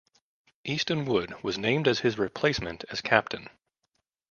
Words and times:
Easton 0.63 1.05
Wood 1.05 1.35
was 1.43 1.59
named 1.59 1.87
as 1.87 1.99
his 1.99 2.17
replacement 2.17 2.83
as 2.89 3.01
captain. 3.01 3.51